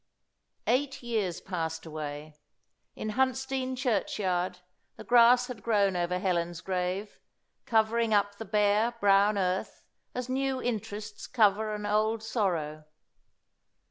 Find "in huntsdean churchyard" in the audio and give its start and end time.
2.95-4.57